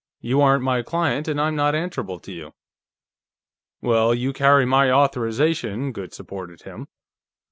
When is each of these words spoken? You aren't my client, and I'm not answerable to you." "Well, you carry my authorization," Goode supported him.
You 0.19 0.41
aren't 0.41 0.63
my 0.63 0.81
client, 0.81 1.27
and 1.27 1.39
I'm 1.39 1.55
not 1.55 1.75
answerable 1.75 2.19
to 2.21 2.31
you." 2.31 2.55
"Well, 3.81 4.15
you 4.15 4.33
carry 4.33 4.65
my 4.65 4.89
authorization," 4.89 5.91
Goode 5.91 6.15
supported 6.15 6.63
him. 6.63 6.87